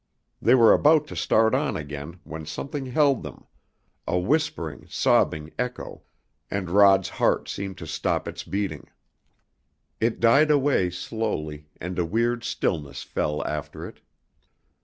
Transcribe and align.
They 0.41 0.55
were 0.55 0.73
about 0.73 1.05
to 1.09 1.15
start 1.15 1.53
on 1.53 1.77
again 1.77 2.21
when 2.23 2.47
something 2.47 2.87
held 2.87 3.21
them, 3.21 3.45
a 4.07 4.17
whispering, 4.17 4.87
sobbing 4.89 5.51
echo, 5.59 6.01
and 6.49 6.71
Rod's 6.71 7.07
heart 7.09 7.47
seemed 7.47 7.77
to 7.77 7.85
stop 7.85 8.27
its 8.27 8.43
beating. 8.43 8.89
It 9.99 10.19
died 10.19 10.49
away 10.49 10.89
slowly, 10.89 11.67
and 11.79 11.99
a 11.99 12.03
weird 12.03 12.43
stillness 12.43 13.03
fell 13.03 13.45
after 13.45 13.87
it. 13.87 13.99